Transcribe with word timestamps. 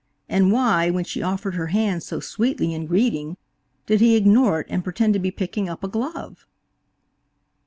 And 0.27 0.51
why, 0.51 0.89
when 0.89 1.03
she 1.05 1.21
offered 1.21 1.53
her 1.53 1.67
hand 1.67 2.01
so 2.01 2.19
sweetly 2.19 2.73
in 2.73 2.87
greeting 2.87 3.37
did 3.85 3.99
he 4.01 4.15
ignore 4.15 4.61
it 4.61 4.67
and 4.67 4.83
pretend 4.83 5.13
to 5.13 5.19
be 5.19 5.29
picking 5.29 5.69
up 5.69 5.83
a 5.83 5.87
glove? 5.87 6.47